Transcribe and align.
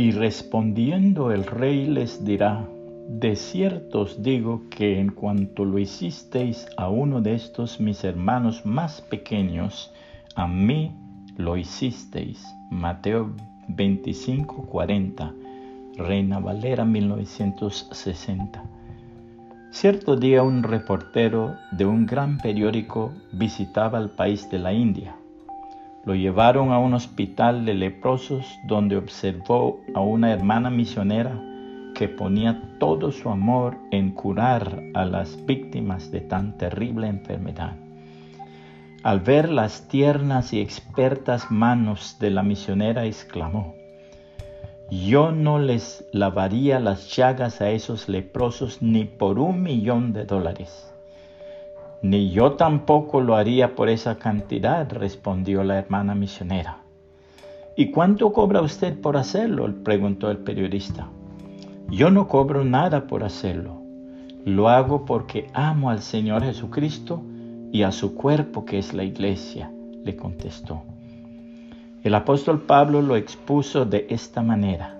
Y 0.00 0.12
respondiendo 0.12 1.30
el 1.30 1.44
rey 1.44 1.84
les 1.84 2.24
dirá, 2.24 2.66
de 3.06 3.36
cierto 3.36 4.00
os 4.00 4.22
digo 4.22 4.62
que 4.70 4.98
en 4.98 5.10
cuanto 5.10 5.66
lo 5.66 5.78
hicisteis 5.78 6.66
a 6.78 6.88
uno 6.88 7.20
de 7.20 7.34
estos 7.34 7.80
mis 7.80 8.02
hermanos 8.02 8.64
más 8.64 9.02
pequeños, 9.02 9.92
a 10.36 10.46
mí 10.48 10.96
lo 11.36 11.58
hicisteis. 11.58 12.42
Mateo 12.70 13.34
25, 13.68 14.68
40, 14.68 15.34
Reina 15.98 16.38
Valera 16.38 16.86
1960. 16.86 18.64
Cierto 19.70 20.16
día 20.16 20.42
un 20.42 20.62
reportero 20.62 21.56
de 21.72 21.84
un 21.84 22.06
gran 22.06 22.38
periódico 22.38 23.12
visitaba 23.32 23.98
el 23.98 24.08
país 24.08 24.48
de 24.48 24.60
la 24.60 24.72
India. 24.72 25.19
Lo 26.04 26.14
llevaron 26.14 26.72
a 26.72 26.78
un 26.78 26.94
hospital 26.94 27.66
de 27.66 27.74
leprosos 27.74 28.46
donde 28.66 28.96
observó 28.96 29.80
a 29.94 30.00
una 30.00 30.32
hermana 30.32 30.70
misionera 30.70 31.38
que 31.94 32.08
ponía 32.08 32.62
todo 32.78 33.12
su 33.12 33.28
amor 33.28 33.76
en 33.90 34.12
curar 34.12 34.82
a 34.94 35.04
las 35.04 35.44
víctimas 35.44 36.10
de 36.10 36.22
tan 36.22 36.56
terrible 36.56 37.08
enfermedad. 37.08 37.76
Al 39.02 39.20
ver 39.20 39.50
las 39.50 39.88
tiernas 39.88 40.52
y 40.52 40.60
expertas 40.60 41.50
manos 41.50 42.16
de 42.18 42.30
la 42.30 42.42
misionera, 42.42 43.04
exclamó, 43.04 43.74
yo 44.90 45.32
no 45.32 45.58
les 45.58 46.04
lavaría 46.12 46.80
las 46.80 47.14
llagas 47.14 47.60
a 47.60 47.70
esos 47.70 48.08
leprosos 48.08 48.82
ni 48.82 49.04
por 49.04 49.38
un 49.38 49.62
millón 49.62 50.12
de 50.12 50.24
dólares. 50.24 50.89
Ni 52.02 52.30
yo 52.30 52.52
tampoco 52.52 53.20
lo 53.20 53.36
haría 53.36 53.74
por 53.74 53.90
esa 53.90 54.18
cantidad, 54.18 54.90
respondió 54.90 55.62
la 55.64 55.78
hermana 55.78 56.14
misionera. 56.14 56.78
¿Y 57.76 57.90
cuánto 57.90 58.32
cobra 58.32 58.62
usted 58.62 58.98
por 59.00 59.16
hacerlo? 59.16 59.72
preguntó 59.84 60.30
el 60.30 60.38
periodista. 60.38 61.08
Yo 61.90 62.10
no 62.10 62.26
cobro 62.28 62.64
nada 62.64 63.06
por 63.06 63.22
hacerlo. 63.22 63.82
Lo 64.44 64.68
hago 64.68 65.04
porque 65.04 65.48
amo 65.52 65.90
al 65.90 66.00
Señor 66.00 66.42
Jesucristo 66.42 67.22
y 67.72 67.82
a 67.82 67.92
su 67.92 68.14
cuerpo 68.14 68.64
que 68.64 68.78
es 68.78 68.94
la 68.94 69.04
iglesia, 69.04 69.70
le 70.02 70.16
contestó. 70.16 70.82
El 72.02 72.14
apóstol 72.14 72.62
Pablo 72.62 73.02
lo 73.02 73.16
expuso 73.16 73.84
de 73.84 74.06
esta 74.08 74.42
manera. 74.42 74.99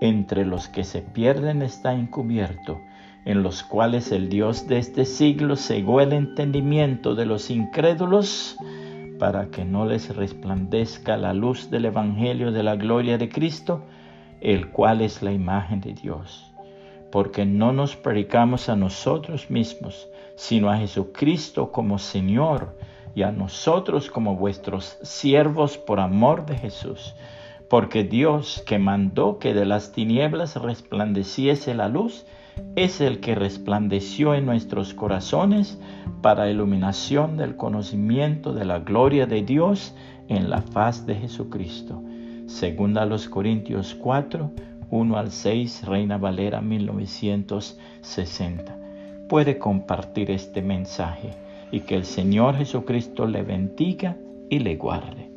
entre 0.00 0.44
los 0.44 0.68
que 0.68 0.84
se 0.84 1.02
pierden 1.02 1.62
está 1.62 1.92
encubierto, 1.94 2.80
en 3.24 3.42
los 3.42 3.62
cuales 3.62 4.12
el 4.12 4.28
Dios 4.28 4.68
de 4.68 4.78
este 4.78 5.04
siglo 5.04 5.56
cegó 5.56 6.00
el 6.00 6.12
entendimiento 6.12 7.14
de 7.14 7.26
los 7.26 7.50
incrédulos, 7.50 8.56
para 9.18 9.48
que 9.48 9.64
no 9.64 9.84
les 9.84 10.14
resplandezca 10.14 11.16
la 11.16 11.34
luz 11.34 11.70
del 11.70 11.86
Evangelio 11.86 12.52
de 12.52 12.62
la 12.62 12.76
gloria 12.76 13.18
de 13.18 13.28
Cristo, 13.28 13.82
el 14.40 14.70
cual 14.70 15.00
es 15.00 15.22
la 15.22 15.32
imagen 15.32 15.80
de 15.80 15.92
Dios. 15.94 16.52
Porque 17.10 17.44
no 17.44 17.72
nos 17.72 17.96
predicamos 17.96 18.68
a 18.68 18.76
nosotros 18.76 19.50
mismos, 19.50 20.08
sino 20.36 20.70
a 20.70 20.78
Jesucristo 20.78 21.72
como 21.72 21.98
Señor 21.98 22.78
y 23.14 23.22
a 23.22 23.32
nosotros 23.32 24.10
como 24.10 24.36
vuestros 24.36 24.98
siervos 25.02 25.78
por 25.78 25.98
amor 25.98 26.46
de 26.46 26.56
Jesús. 26.56 27.14
Porque 27.68 28.04
Dios 28.04 28.62
que 28.66 28.78
mandó 28.78 29.38
que 29.38 29.54
de 29.54 29.66
las 29.66 29.92
tinieblas 29.92 30.56
resplandeciese 30.56 31.74
la 31.74 31.88
luz, 31.88 32.24
es 32.76 33.00
el 33.00 33.20
que 33.20 33.34
resplandeció 33.34 34.34
en 34.34 34.44
nuestros 34.46 34.94
corazones 34.94 35.78
para 36.22 36.50
iluminación 36.50 37.36
del 37.36 37.56
conocimiento 37.56 38.52
de 38.52 38.64
la 38.64 38.78
gloria 38.80 39.26
de 39.26 39.42
Dios 39.42 39.94
en 40.28 40.50
la 40.50 40.62
faz 40.62 41.06
de 41.06 41.14
Jesucristo. 41.14 42.02
Segunda 42.46 43.02
a 43.02 43.06
los 43.06 43.28
Corintios 43.28 43.94
4, 43.94 44.50
1 44.90 45.18
al 45.18 45.30
6, 45.30 45.86
Reina 45.86 46.16
Valera 46.16 46.60
1960. 46.60 48.76
Puede 49.28 49.58
compartir 49.58 50.30
este 50.30 50.62
mensaje 50.62 51.30
y 51.70 51.80
que 51.80 51.94
el 51.94 52.06
Señor 52.06 52.56
Jesucristo 52.56 53.26
le 53.26 53.42
bendiga 53.42 54.16
y 54.48 54.60
le 54.60 54.76
guarde. 54.76 55.27